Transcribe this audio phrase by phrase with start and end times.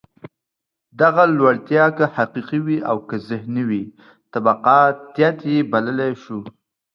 [1.01, 3.83] دغه لوړتیا که حقیقي وي او که ذهني وي،
[4.33, 6.39] طبقاتيت یې بللای شو.